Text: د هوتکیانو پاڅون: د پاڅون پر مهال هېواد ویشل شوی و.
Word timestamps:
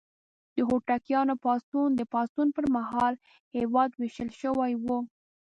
د 0.55 0.57
هوتکیانو 0.67 1.35
پاڅون: 1.43 1.89
د 1.95 2.01
پاڅون 2.13 2.47
پر 2.55 2.65
مهال 2.75 3.13
هېواد 3.57 3.89
ویشل 3.99 4.29
شوی 4.41 4.71
و. 4.83 4.85